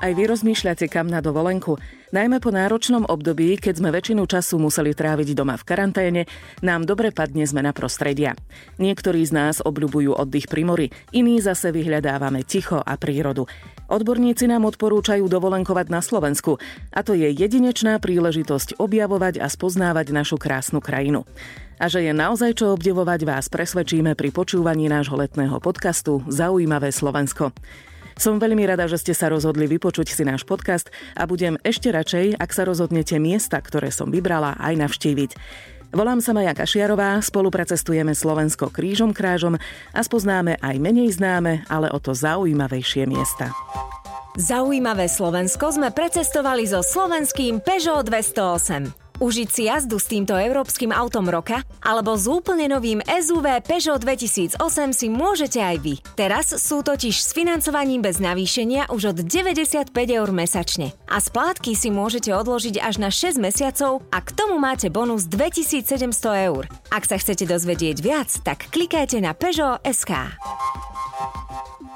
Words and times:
Aj 0.00 0.16
vy 0.16 0.32
rozmýšľate 0.32 0.88
kam 0.88 1.12
na 1.12 1.20
dovolenku? 1.20 1.76
Najmä 2.16 2.40
po 2.40 2.48
náročnom 2.48 3.04
období, 3.04 3.60
keď 3.60 3.84
sme 3.84 3.92
väčšinu 3.92 4.24
času 4.24 4.56
museli 4.56 4.96
tráviť 4.96 5.36
doma 5.36 5.60
v 5.60 5.66
karanténe, 5.68 6.22
nám 6.64 6.88
dobre 6.88 7.12
padne 7.12 7.44
zmena 7.44 7.76
prostredia. 7.76 8.32
Niektorí 8.80 9.20
z 9.28 9.36
nás 9.36 9.60
obľubujú 9.60 10.16
oddych 10.16 10.48
pri 10.48 10.62
mori, 10.64 10.86
iní 11.12 11.44
zase 11.44 11.68
vyhľadávame 11.68 12.48
ticho 12.48 12.80
a 12.80 12.96
prírodu. 12.96 13.44
Odborníci 13.92 14.48
nám 14.48 14.64
odporúčajú 14.72 15.28
dovolenkovať 15.28 15.92
na 15.92 16.00
Slovensku 16.00 16.56
a 16.96 17.04
to 17.04 17.12
je 17.12 17.28
jedinečná 17.36 18.00
príležitosť 18.00 18.80
objavovať 18.80 19.36
a 19.36 19.52
spoznávať 19.52 20.16
našu 20.16 20.40
krásnu 20.40 20.80
krajinu. 20.80 21.28
A 21.76 21.92
že 21.92 22.00
je 22.08 22.16
naozaj 22.16 22.56
čo 22.56 22.72
obdivovať 22.72 23.28
vás 23.28 23.52
presvedčíme 23.52 24.16
pri 24.16 24.32
počúvaní 24.32 24.88
nášho 24.88 25.20
letného 25.20 25.60
podcastu 25.60 26.24
Zaujímavé 26.24 26.88
Slovensko. 26.88 27.52
Som 28.20 28.36
veľmi 28.36 28.68
rada, 28.68 28.84
že 28.84 29.00
ste 29.00 29.16
sa 29.16 29.32
rozhodli 29.32 29.64
vypočuť 29.64 30.12
si 30.12 30.28
náš 30.28 30.44
podcast 30.44 30.92
a 31.16 31.24
budem 31.24 31.56
ešte 31.64 31.88
radšej, 31.88 32.36
ak 32.36 32.52
sa 32.52 32.68
rozhodnete 32.68 33.16
miesta, 33.16 33.56
ktoré 33.56 33.88
som 33.88 34.12
vybrala, 34.12 34.60
aj 34.60 34.76
navštíviť. 34.76 35.30
Volám 35.96 36.20
sa 36.20 36.36
Maja 36.36 36.52
Kašiarová, 36.52 37.16
spolupracestujeme 37.24 38.12
Slovensko 38.12 38.68
krížom 38.68 39.16
krážom 39.16 39.56
a 39.96 40.00
spoznáme 40.04 40.60
aj 40.60 40.76
menej 40.76 41.16
známe, 41.16 41.64
ale 41.72 41.88
o 41.88 41.96
to 41.96 42.12
zaujímavejšie 42.12 43.08
miesta. 43.08 43.56
Zaujímavé 44.36 45.08
Slovensko 45.08 45.80
sme 45.80 45.88
precestovali 45.88 46.68
so 46.68 46.84
slovenským 46.84 47.64
Peugeot 47.64 48.04
208. 48.04 48.99
Užiť 49.20 49.48
si 49.52 49.68
jazdu 49.68 50.00
s 50.00 50.08
týmto 50.08 50.32
európskym 50.32 50.96
autom 50.96 51.28
roka 51.28 51.60
alebo 51.84 52.16
s 52.16 52.24
úplne 52.24 52.72
novým 52.72 53.04
SUV 53.04 53.60
Peugeot 53.60 54.00
2008 54.00 54.56
si 54.96 55.12
môžete 55.12 55.60
aj 55.60 55.76
vy. 55.76 55.94
Teraz 56.16 56.48
sú 56.56 56.80
totiž 56.80 57.12
s 57.12 57.36
financovaním 57.36 58.00
bez 58.00 58.16
navýšenia 58.16 58.88
už 58.88 59.12
od 59.12 59.18
95 59.28 59.92
eur 59.92 60.28
mesačne. 60.32 60.96
A 61.12 61.20
splátky 61.20 61.76
si 61.76 61.92
môžete 61.92 62.32
odložiť 62.32 62.80
až 62.80 62.96
na 62.96 63.12
6 63.12 63.36
mesiacov 63.36 64.00
a 64.08 64.24
k 64.24 64.32
tomu 64.32 64.56
máte 64.56 64.88
bonus 64.88 65.28
2700 65.28 66.48
eur. 66.48 66.64
Ak 66.88 67.04
sa 67.04 67.20
chcete 67.20 67.44
dozvedieť 67.44 68.00
viac, 68.00 68.32
tak 68.40 68.72
klikajte 68.72 69.20
na 69.20 69.36
Peugeot 69.36 69.84
SK. 69.84 70.32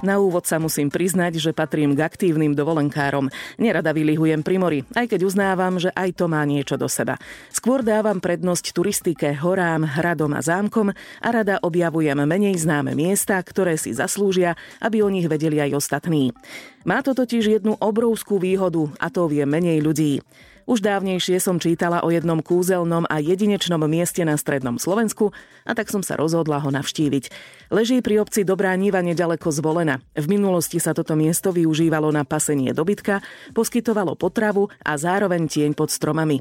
Na 0.02 0.18
úvod 0.18 0.42
sa 0.48 0.58
musím 0.58 0.90
priznať, 0.90 1.38
že 1.38 1.54
patrím 1.54 1.94
k 1.94 2.02
aktívnym 2.02 2.56
dovolenkárom. 2.58 3.30
Nerada 3.62 3.94
vylihujem 3.94 4.42
pri 4.42 4.56
mori, 4.58 4.80
aj 4.98 5.14
keď 5.14 5.20
uznávam, 5.22 5.78
že 5.78 5.94
aj 5.94 6.18
to 6.18 6.26
má 6.26 6.42
niečo 6.42 6.74
do 6.74 6.90
seba. 6.90 7.14
Skôr 7.54 7.86
dávam 7.86 8.18
prednosť 8.18 8.74
turistike, 8.74 9.30
horám, 9.38 9.86
hradom 9.86 10.34
a 10.34 10.42
zámkom 10.42 10.90
a 10.90 11.28
rada 11.30 11.62
objavujem 11.62 12.18
menej 12.26 12.58
známe 12.58 12.98
miesta, 12.98 13.38
ktoré 13.38 13.78
si 13.78 13.94
zaslúžia, 13.94 14.58
aby 14.82 15.04
o 15.04 15.08
nich 15.12 15.30
vedeli 15.30 15.62
aj 15.62 15.78
ostatní. 15.78 16.34
Má 16.84 17.00
to 17.00 17.16
totiž 17.16 17.48
jednu 17.48 17.80
obrovskú 17.80 18.36
výhodu 18.36 18.92
a 19.00 19.08
to 19.08 19.24
vie 19.24 19.48
menej 19.48 19.80
ľudí. 19.80 20.20
Už 20.64 20.80
dávnejšie 20.80 21.40
som 21.40 21.60
čítala 21.60 22.00
o 22.04 22.08
jednom 22.08 22.40
kúzelnom 22.40 23.04
a 23.08 23.20
jedinečnom 23.20 23.84
mieste 23.84 24.24
na 24.24 24.36
strednom 24.36 24.80
Slovensku 24.80 25.32
a 25.64 25.72
tak 25.76 25.92
som 25.92 26.00
sa 26.00 26.16
rozhodla 26.16 26.60
ho 26.60 26.68
navštíviť. 26.72 27.24
Leží 27.68 28.00
pri 28.00 28.24
obci 28.24 28.44
Dobrá 28.48 28.72
Niva 28.76 29.04
nedaleko 29.04 29.48
zvolená. 29.52 30.00
V 30.16 30.28
minulosti 30.28 30.76
sa 30.80 30.96
toto 30.96 31.16
miesto 31.16 31.52
využívalo 31.52 32.08
na 32.12 32.24
pasenie 32.24 32.72
dobytka, 32.72 33.20
poskytovalo 33.52 34.16
potravu 34.16 34.72
a 34.80 34.96
zároveň 34.96 35.48
tieň 35.48 35.72
pod 35.76 35.92
stromami. 35.92 36.40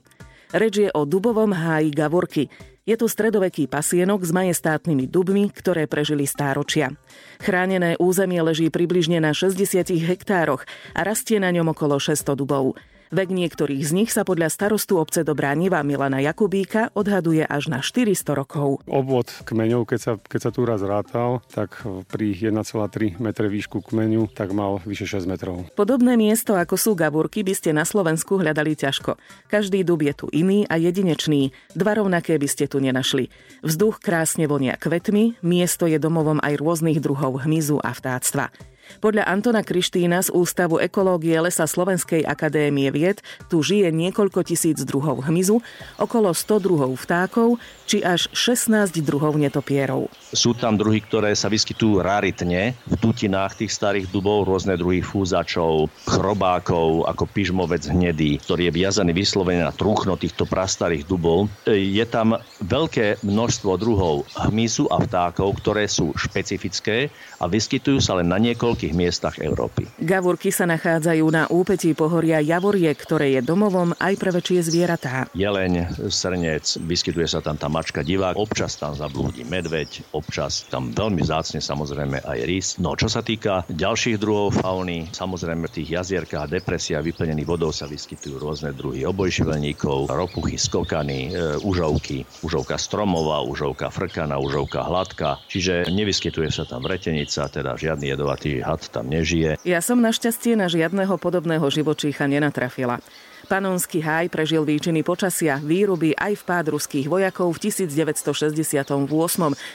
Reč 0.56 0.88
je 0.88 0.90
o 0.92 1.04
dubovom 1.04 1.52
háji 1.52 1.92
Gavorky. 1.92 2.48
Je 2.84 3.00
to 3.00 3.08
stredoveký 3.08 3.72
pasienok 3.72 4.28
s 4.28 4.36
majestátnymi 4.36 5.08
dubmi, 5.08 5.48
ktoré 5.48 5.88
prežili 5.88 6.28
stáročia. 6.28 6.92
Chránené 7.40 7.96
územie 7.96 8.44
leží 8.44 8.68
približne 8.68 9.24
na 9.24 9.32
60 9.32 9.88
hektároch 10.04 10.68
a 10.92 11.08
rastie 11.08 11.40
na 11.40 11.48
ňom 11.56 11.72
okolo 11.72 11.96
600 11.96 12.36
dubov. 12.36 12.76
Vek 13.12 13.34
niektorých 13.34 13.84
z 13.84 13.92
nich 13.92 14.10
sa 14.14 14.24
podľa 14.24 14.48
starostu 14.54 15.02
obce 15.02 15.28
Dobrá 15.28 15.52
Niva 15.58 15.84
Milana 15.84 16.24
Jakubíka 16.24 16.94
odhaduje 16.96 17.44
až 17.44 17.68
na 17.68 17.84
400 17.84 18.38
rokov. 18.38 18.80
Obvod 18.88 19.28
kmeňov, 19.44 19.90
keď 19.90 20.00
sa, 20.00 20.12
keď 20.22 20.40
sa 20.40 20.52
tu 20.54 20.64
raz 20.64 20.80
rátal, 20.86 21.44
tak 21.52 21.84
pri 22.08 22.32
1,3 22.32 23.20
metre 23.20 23.48
výšku 23.52 23.84
kmeňu 23.92 24.32
tak 24.32 24.56
mal 24.56 24.80
vyše 24.88 25.10
6 25.10 25.28
metrov. 25.28 25.68
Podobné 25.74 26.16
miesto 26.16 26.56
ako 26.56 26.80
sú 26.80 26.92
Gaburky 26.94 27.44
by 27.44 27.54
ste 27.58 27.74
na 27.74 27.84
Slovensku 27.84 28.40
hľadali 28.40 28.78
ťažko. 28.78 29.20
Každý 29.52 29.84
dub 29.84 30.06
je 30.06 30.14
tu 30.16 30.26
iný 30.32 30.64
a 30.70 30.80
jedinečný. 30.80 31.52
Dva 31.74 31.98
rovnaké 31.98 32.38
by 32.38 32.48
ste 32.48 32.70
tu 32.72 32.80
nenašli. 32.80 33.28
Vzduch 33.66 34.00
krásne 34.00 34.46
vonia 34.46 34.78
kvetmi, 34.78 35.40
miesto 35.42 35.88
je 35.90 35.98
domovom 35.98 36.44
aj 36.44 36.60
rôznych 36.60 37.00
druhov 37.00 37.48
hmyzu 37.48 37.80
a 37.80 37.96
vtáctva. 37.96 38.73
Podľa 39.00 39.28
Antona 39.28 39.62
Krištína 39.66 40.24
z 40.24 40.30
Ústavu 40.32 40.80
ekológie 40.80 41.36
Lesa 41.40 41.68
Slovenskej 41.68 42.24
akadémie 42.24 42.88
vied 42.94 43.20
tu 43.52 43.60
žije 43.60 43.92
niekoľko 43.92 44.46
tisíc 44.46 44.80
druhov 44.84 45.26
hmyzu, 45.28 45.60
okolo 46.00 46.32
100 46.32 46.66
druhov 46.66 46.92
vtákov 47.00 47.58
či 47.90 48.00
až 48.00 48.32
16 48.32 48.96
druhov 49.04 49.36
netopierov. 49.36 50.08
Sú 50.32 50.56
tam 50.56 50.80
druhy, 50.80 51.04
ktoré 51.04 51.36
sa 51.36 51.52
vyskytujú 51.52 52.00
raritne 52.00 52.74
v 52.88 52.96
dutinách 53.00 53.60
tých 53.60 53.76
starých 53.76 54.08
dubov, 54.10 54.48
rôzne 54.48 54.80
druhy 54.80 55.04
fúzačov, 55.04 55.92
chrobákov, 56.08 57.06
ako 57.10 57.24
pyžmovec 57.28 57.86
hnedý, 57.92 58.40
ktorý 58.40 58.72
je 58.72 58.78
viazaný 58.78 59.12
vyslovene 59.12 59.68
na 59.68 59.74
trúchno 59.76 60.16
týchto 60.16 60.48
prastarých 60.48 61.06
dubov. 61.06 61.52
Je 61.68 62.06
tam 62.08 62.40
veľké 62.64 63.22
množstvo 63.22 63.72
druhov 63.76 64.24
hmyzu 64.48 64.88
a 64.90 65.04
vtákov, 65.04 65.60
ktoré 65.60 65.86
sú 65.92 66.16
špecifické 66.16 67.12
a 67.42 67.46
vyskytujú 67.52 68.00
sa 68.00 68.18
len 68.18 68.32
na 68.32 68.40
niekoľkých 68.74 68.98
miestach 68.98 69.38
Európy. 69.38 69.86
Gavurky 70.02 70.50
sa 70.50 70.66
nachádzajú 70.66 71.26
na 71.30 71.46
úpetí 71.46 71.94
pohoria 71.94 72.42
Javorie, 72.42 72.90
ktoré 72.90 73.38
je 73.38 73.42
domovom 73.46 73.94
aj 74.02 74.14
pre 74.18 74.34
väčšie 74.34 74.60
zvieratá. 74.66 75.30
Jeleň, 75.38 76.10
srnec, 76.10 76.66
vyskytuje 76.82 77.30
sa 77.30 77.46
tam 77.46 77.54
tá 77.54 77.70
mačka 77.70 78.02
divák, 78.02 78.34
občas 78.34 78.74
tam 78.82 78.98
zablúdi 78.98 79.46
medveď, 79.46 80.02
občas 80.18 80.66
tam 80.74 80.90
veľmi 80.90 81.22
zácne 81.22 81.62
samozrejme 81.62 82.26
aj 82.26 82.40
rys. 82.50 82.68
No 82.82 82.98
čo 82.98 83.06
sa 83.06 83.22
týka 83.22 83.62
ďalších 83.70 84.18
druhov 84.18 84.58
fauny, 84.58 85.14
samozrejme 85.14 85.70
v 85.70 85.76
tých 85.78 86.02
jazierkách 86.02 86.50
depresia 86.50 87.06
vyplnených 87.06 87.46
vodou 87.46 87.70
sa 87.70 87.86
vyskytujú 87.86 88.42
rôzne 88.42 88.74
druhy 88.74 89.06
obojživelníkov, 89.06 90.10
ropuchy, 90.10 90.58
skokany, 90.58 91.30
e, 91.30 91.62
užovky, 91.62 92.26
užovka 92.42 92.82
stromová, 92.82 93.46
užovka 93.46 93.94
frkana, 93.94 94.42
užovka 94.42 94.82
hladka, 94.82 95.38
čiže 95.46 95.94
nevyskytuje 95.94 96.50
sa 96.50 96.66
tam 96.66 96.82
vretenic 96.82 97.30
sa 97.30 97.46
teda 97.46 97.78
žiadny 97.78 98.16
jedovatý 98.16 98.63
had 98.64 98.82
tam 98.90 99.12
nežije. 99.12 99.60
Ja 99.68 99.84
som 99.84 100.00
našťastie 100.00 100.56
na 100.56 100.72
žiadneho 100.72 101.20
podobného 101.20 101.68
živočícha 101.68 102.26
nenatrafila. 102.26 103.04
Panonský 103.44 104.00
háj 104.00 104.32
prežil 104.32 104.64
výčiny 104.64 105.04
počasia, 105.04 105.60
výruby 105.60 106.16
aj 106.16 106.48
vpád 106.48 106.80
ruských 106.80 107.12
vojakov 107.12 107.52
v 107.52 107.68
1968, 107.68 108.88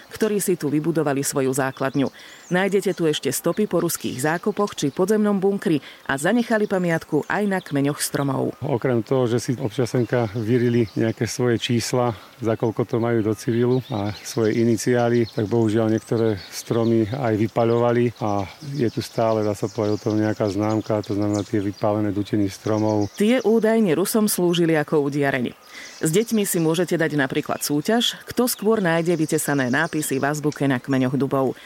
ktorí 0.09 0.41
si 0.41 0.57
tu 0.57 0.73
vybudovali 0.73 1.21
svoju 1.21 1.53
základňu. 1.53 2.09
Nájdete 2.49 2.97
tu 2.97 3.05
ešte 3.05 3.29
stopy 3.29 3.69
po 3.69 3.85
ruských 3.85 4.25
zákopoch 4.25 4.73
či 4.73 4.89
podzemnom 4.89 5.37
bunkri 5.37 5.85
a 6.09 6.17
zanechali 6.17 6.65
pamiatku 6.65 7.29
aj 7.29 7.45
na 7.45 7.61
kmeňoch 7.61 8.01
stromov. 8.01 8.57
Okrem 8.65 9.05
toho, 9.05 9.29
že 9.29 9.37
si 9.37 9.53
občasenka 9.53 10.33
vyrili 10.33 10.89
nejaké 10.97 11.29
svoje 11.29 11.61
čísla, 11.61 12.17
za 12.41 12.57
koľko 12.57 12.89
to 12.89 12.97
majú 12.97 13.21
do 13.21 13.37
civilu 13.37 13.85
a 13.93 14.17
svoje 14.25 14.65
iniciály, 14.65 15.29
tak 15.29 15.45
bohužiaľ 15.45 15.93
niektoré 15.93 16.41
stromy 16.49 17.05
aj 17.05 17.37
vypaľovali 17.37 18.17
a 18.25 18.49
je 18.79 18.91
tu 18.95 19.03
stále, 19.03 19.43
dá 19.43 19.53
sa 19.59 19.67
povedať 19.67 19.99
o 19.99 20.03
tom 20.07 20.15
nejaká 20.15 20.47
známka, 20.47 21.03
to 21.03 21.19
znamená 21.19 21.43
tie 21.43 21.59
vypálené 21.59 22.15
dutiny 22.15 22.47
stromov. 22.47 23.11
Tie 23.19 23.43
údajne 23.43 23.99
Rusom 23.99 24.31
slúžili 24.31 24.79
ako 24.79 25.03
udiarenie. 25.11 25.59
S 25.99 26.15
deťmi 26.15 26.47
si 26.47 26.63
môžete 26.63 26.95
dať 26.95 27.19
napríklad 27.19 27.61
súťaž, 27.61 28.15
kto 28.31 28.47
skôr 28.47 28.79
nájde 28.79 29.19
vytesané 29.19 29.67
nápisy 29.69 30.23
v 30.23 30.31
azbuke 30.31 30.65
na 30.71 30.79
kmeňoch 30.79 31.19
dubov. 31.19 31.59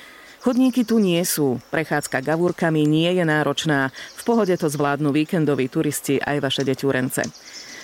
Chodníky 0.43 0.83
tu 0.83 0.99
nie 0.99 1.23
sú, 1.23 1.63
prechádzka 1.71 2.19
gavúrkami 2.19 2.83
nie 2.83 3.07
je 3.15 3.23
náročná, 3.23 3.95
v 3.95 4.23
pohode 4.27 4.51
to 4.59 4.67
zvládnu 4.67 5.15
víkendoví 5.15 5.71
turisti 5.71 6.19
aj 6.19 6.43
vaše 6.43 6.63
deťúrence. 6.67 7.23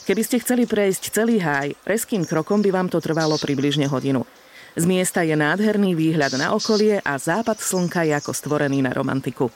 Keby 0.08 0.22
ste 0.24 0.40
chceli 0.42 0.64
prejsť 0.66 1.12
celý 1.12 1.38
háj, 1.38 1.76
reským 1.86 2.24
krokom 2.26 2.64
by 2.64 2.72
vám 2.74 2.88
to 2.90 2.98
trvalo 2.98 3.38
približne 3.38 3.86
hodinu. 3.86 4.26
Z 4.76 4.84
miesta 4.84 5.24
je 5.24 5.32
nádherný 5.32 5.96
výhľad 5.96 6.36
na 6.36 6.52
okolie 6.52 7.00
a 7.00 7.16
západ 7.16 7.62
slnka 7.62 8.04
je 8.04 8.12
ako 8.18 8.32
stvorený 8.36 8.84
na 8.84 8.92
romantiku. 8.92 9.48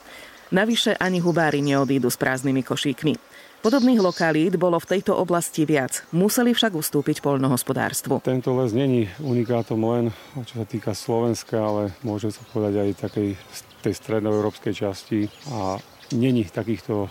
Navyše 0.53 0.97
ani 0.97 1.21
hubári 1.21 1.61
neodídu 1.65 2.09
s 2.09 2.17
prázdnymi 2.17 2.61
košíkmi. 2.61 3.13
Podobných 3.63 4.03
lokalít 4.03 4.59
bolo 4.59 4.75
v 4.75 4.89
tejto 4.97 5.15
oblasti 5.15 5.63
viac. 5.63 6.03
Museli 6.11 6.51
však 6.51 6.75
ustúpiť 6.75 7.23
poľnohospodárstvu. 7.23 8.19
Tento 8.19 8.51
les 8.59 8.75
není 8.75 9.07
unikátom 9.23 9.79
len, 9.87 10.11
čo 10.43 10.59
sa 10.59 10.65
týka 10.67 10.91
Slovenska, 10.91 11.63
ale 11.63 11.95
môže 12.03 12.27
sa 12.35 12.43
povedať 12.51 12.83
aj 12.83 12.89
takej 13.07 13.29
tej 13.83 13.93
strednoeurópskej 13.95 14.73
časti 14.75 15.31
a 15.47 15.79
není 16.11 16.43
takýchto 16.43 17.07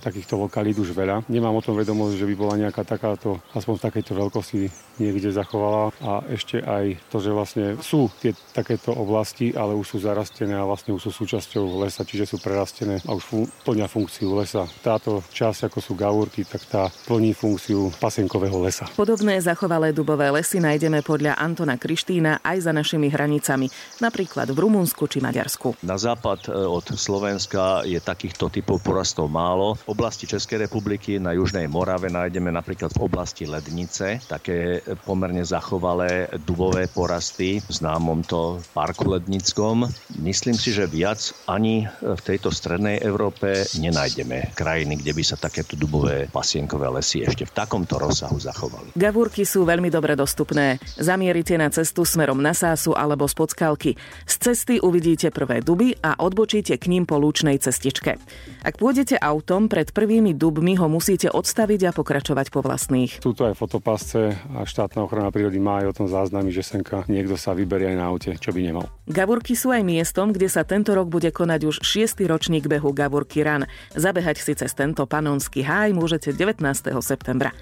takýchto 0.00 0.38
lokalít 0.38 0.78
už 0.78 0.94
veľa. 0.94 1.26
Nemám 1.26 1.58
o 1.58 1.64
tom 1.64 1.76
vedomosť, 1.76 2.14
že 2.18 2.28
by 2.28 2.34
bola 2.34 2.54
nejaká 2.56 2.82
takáto, 2.86 3.42
aspoň 3.52 3.74
v 3.78 3.84
takejto 3.90 4.12
veľkosti 4.14 4.60
niekde 4.98 5.30
zachovala. 5.30 5.94
A 6.02 6.22
ešte 6.30 6.62
aj 6.62 6.98
to, 7.10 7.22
že 7.22 7.30
vlastne 7.30 7.64
sú 7.82 8.10
tie 8.18 8.34
takéto 8.54 8.94
oblasti, 8.94 9.54
ale 9.54 9.74
už 9.74 9.96
sú 9.96 9.98
zarastené 10.02 10.58
a 10.58 10.66
vlastne 10.66 10.94
už 10.94 11.10
sú 11.10 11.24
súčasťou 11.24 11.82
lesa, 11.82 12.02
čiže 12.02 12.34
sú 12.34 12.36
prerastené 12.42 13.02
a 13.06 13.10
už 13.14 13.24
fun- 13.24 13.50
plnia 13.62 13.86
funkciu 13.86 14.34
lesa. 14.34 14.66
Táto 14.82 15.22
časť, 15.30 15.70
ako 15.70 15.78
sú 15.78 15.92
gavúrky, 15.94 16.42
tak 16.46 16.62
tá 16.66 16.82
plní 17.06 17.34
funkciu 17.34 17.90
pasienkového 17.98 18.58
lesa. 18.62 18.90
Podobné 18.98 19.38
zachovalé 19.38 19.94
dubové 19.94 20.30
lesy 20.30 20.58
nájdeme 20.58 21.02
podľa 21.02 21.38
Antona 21.38 21.78
Krištína 21.78 22.42
aj 22.42 22.66
za 22.66 22.72
našimi 22.74 23.10
hranicami, 23.10 23.70
napríklad 24.02 24.50
v 24.50 24.58
Rumunsku 24.58 25.06
či 25.06 25.22
Maďarsku. 25.22 25.78
Na 25.86 25.96
západ 25.96 26.50
e, 26.50 26.54
od 26.54 26.86
Slovenska 26.94 27.86
je 27.86 27.98
takýchto 28.02 28.50
typov 28.50 28.82
porastov 28.82 29.30
málo. 29.30 29.78
Oblasti 29.88 30.28
Českej 30.28 30.68
republiky 30.68 31.16
na 31.16 31.32
Južnej 31.32 31.64
Morave 31.64 32.12
nájdeme 32.12 32.52
napríklad 32.52 32.92
v 32.92 33.08
oblasti 33.08 33.48
Lednice 33.48 34.20
také 34.28 34.84
pomerne 35.08 35.40
zachovalé 35.40 36.28
dubové 36.44 36.84
porasty 36.92 37.64
známom 37.72 38.20
to 38.20 38.60
parku 38.76 39.08
Lednickom. 39.08 39.88
Myslím 40.20 40.60
si, 40.60 40.76
že 40.76 40.84
viac 40.84 41.32
ani 41.48 41.88
v 42.04 42.20
tejto 42.20 42.52
strednej 42.52 43.00
Európe 43.00 43.64
nenájdeme 43.80 44.52
krajiny, 44.52 45.00
kde 45.00 45.16
by 45.16 45.22
sa 45.24 45.40
takéto 45.40 45.72
dubové 45.72 46.28
pasienkové 46.28 46.92
lesy 46.92 47.24
ešte 47.24 47.48
v 47.48 47.56
takomto 47.56 47.96
rozsahu 47.96 48.36
zachovali. 48.36 48.92
Gavúrky 48.92 49.48
sú 49.48 49.64
veľmi 49.64 49.88
dobre 49.88 50.20
dostupné. 50.20 50.76
Zamierite 51.00 51.56
na 51.56 51.72
cestu 51.72 52.04
smerom 52.04 52.36
na 52.44 52.52
Sásu 52.52 52.92
alebo 52.92 53.24
z 53.24 53.32
Podskalky. 53.40 53.96
Z 54.28 54.52
cesty 54.52 54.84
uvidíte 54.84 55.32
prvé 55.32 55.64
duby 55.64 55.96
a 56.04 56.20
odbočíte 56.20 56.76
k 56.76 56.92
ním 56.92 57.08
po 57.08 57.16
lúčnej 57.16 57.56
cestičke. 57.56 58.20
Ak 58.68 58.76
pôjdete 58.76 59.16
autom, 59.16 59.70
pred 59.78 59.94
prvými 59.94 60.34
dubmi 60.34 60.74
ho 60.74 60.90
musíte 60.90 61.30
odstaviť 61.30 61.80
a 61.86 61.90
pokračovať 61.94 62.50
po 62.50 62.66
vlastných. 62.66 63.22
Sú 63.22 63.30
to 63.30 63.46
aj 63.46 63.54
fotopasce 63.54 64.34
a 64.34 64.66
štátna 64.66 65.06
ochrana 65.06 65.30
prírody 65.30 65.62
má 65.62 65.86
aj 65.86 65.94
o 65.94 65.96
tom 66.02 66.06
záznamy, 66.10 66.50
že 66.50 66.66
senka 66.66 67.06
niekto 67.06 67.38
sa 67.38 67.54
vyberie 67.54 67.94
aj 67.94 67.98
na 68.02 68.10
aute, 68.10 68.34
čo 68.42 68.50
by 68.50 68.58
nemal. 68.58 68.90
Gavurky 69.06 69.54
sú 69.54 69.70
aj 69.70 69.86
miestom, 69.86 70.34
kde 70.34 70.50
sa 70.50 70.66
tento 70.66 70.98
rok 70.98 71.06
bude 71.06 71.30
konať 71.30 71.60
už 71.62 71.86
6. 71.86 72.18
ročník 72.26 72.66
behu 72.66 72.90
Gavurky 72.90 73.46
Run. 73.46 73.70
Zabehať 73.94 74.42
si 74.42 74.58
cez 74.58 74.74
tento 74.74 75.06
panonský 75.06 75.62
háj 75.62 75.94
môžete 75.94 76.34
19. 76.34 76.58
septembra. 76.98 77.54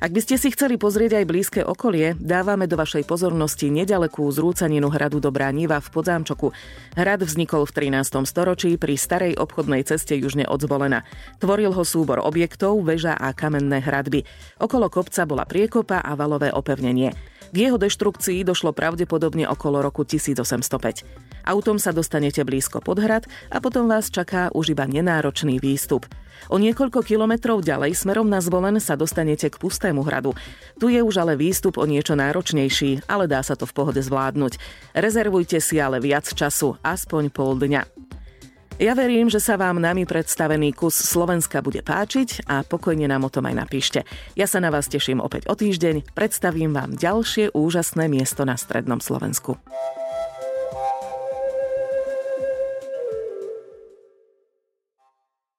Ak 0.00 0.16
by 0.16 0.20
ste 0.24 0.40
si 0.40 0.48
chceli 0.48 0.80
pozrieť 0.80 1.20
aj 1.20 1.28
blízke 1.28 1.60
okolie, 1.60 2.16
dávame 2.16 2.64
do 2.64 2.72
vašej 2.80 3.04
pozornosti 3.04 3.68
nedalekú 3.68 4.24
zrúcaninu 4.32 4.88
hradu 4.88 5.20
Dobrá 5.20 5.52
Niva 5.52 5.76
v 5.76 5.92
Podzámčoku. 5.92 6.56
Hrad 6.96 7.20
vznikol 7.20 7.68
v 7.68 7.92
13. 7.92 8.24
storočí 8.24 8.80
pri 8.80 8.96
starej 8.96 9.36
obchodnej 9.36 9.84
ceste 9.84 10.16
južne 10.16 10.48
od 10.48 10.64
Zvolena. 10.64 11.04
Tvoril 11.36 11.76
ho 11.76 11.84
súbor 11.84 12.16
objektov, 12.24 12.80
väža 12.80 13.12
a 13.12 13.36
kamenné 13.36 13.84
hradby. 13.84 14.24
Okolo 14.56 14.88
kopca 14.88 15.28
bola 15.28 15.44
priekopa 15.44 16.00
a 16.00 16.16
valové 16.16 16.48
opevnenie. 16.48 17.12
K 17.52 17.56
jeho 17.68 17.76
deštrukcii 17.76 18.40
došlo 18.40 18.72
pravdepodobne 18.72 19.44
okolo 19.52 19.84
roku 19.84 20.08
1805. 20.08 21.44
Autom 21.44 21.76
sa 21.76 21.92
dostanete 21.92 22.40
blízko 22.40 22.80
pod 22.80 23.04
hrad 23.04 23.28
a 23.52 23.60
potom 23.60 23.84
vás 23.84 24.08
čaká 24.08 24.48
už 24.56 24.72
iba 24.72 24.88
nenáročný 24.88 25.60
výstup. 25.60 26.08
O 26.48 26.56
niekoľko 26.56 27.04
kilometrov 27.04 27.60
ďalej 27.60 27.92
smerom 27.92 28.24
na 28.24 28.40
zvolen 28.40 28.80
sa 28.80 28.96
dostanete 28.96 29.52
k 29.52 29.60
pustému 29.60 30.00
hradu. 30.00 30.32
Tu 30.80 30.96
je 30.96 31.04
už 31.04 31.20
ale 31.20 31.36
výstup 31.36 31.76
o 31.76 31.84
niečo 31.84 32.16
náročnejší, 32.16 33.04
ale 33.04 33.28
dá 33.28 33.44
sa 33.44 33.58
to 33.58 33.68
v 33.68 33.76
pohode 33.76 34.00
zvládnuť. 34.00 34.56
Rezervujte 34.96 35.60
si 35.60 35.76
ale 35.76 36.00
viac 36.00 36.24
času, 36.24 36.80
aspoň 36.80 37.28
pol 37.28 37.60
dňa. 37.60 37.82
Ja 38.80 38.96
verím, 38.96 39.28
že 39.28 39.44
sa 39.44 39.60
vám 39.60 39.76
nami 39.76 40.08
predstavený 40.08 40.72
kus 40.72 40.96
Slovenska 40.96 41.60
bude 41.60 41.84
páčiť 41.84 42.48
a 42.48 42.64
pokojne 42.64 43.12
nám 43.12 43.28
o 43.28 43.30
tom 43.30 43.44
aj 43.44 43.68
napíšte. 43.68 44.08
Ja 44.40 44.48
sa 44.48 44.56
na 44.56 44.72
vás 44.72 44.88
teším 44.88 45.20
opäť 45.20 45.52
o 45.52 45.54
týždeň, 45.54 46.16
predstavím 46.16 46.72
vám 46.72 46.96
ďalšie 46.96 47.52
úžasné 47.52 48.08
miesto 48.08 48.48
na 48.48 48.56
strednom 48.56 49.04
Slovensku. 49.04 49.60